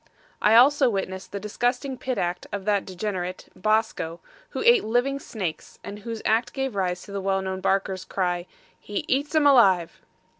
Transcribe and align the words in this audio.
I 0.41 0.55
also 0.55 0.89
witnessed 0.89 1.31
the 1.31 1.39
disgusting 1.39 1.95
pit 1.95 2.17
act 2.17 2.47
of 2.51 2.65
that 2.65 2.85
degenerate, 2.85 3.49
Bosco, 3.55 4.19
who 4.49 4.63
ate 4.63 4.83
living 4.83 5.19
snakes, 5.19 5.77
and 5.83 5.99
whose 5.99 6.23
act 6.25 6.53
gave 6.53 6.73
rise 6.73 7.03
to 7.03 7.11
the 7.11 7.21
well 7.21 7.43
known 7.43 7.61
barkers' 7.61 8.03
cry 8.03 8.47
HE 8.79 9.05
EATS 9.07 9.35
'EM 9.35 9.45
ALIVE! 9.45 10.01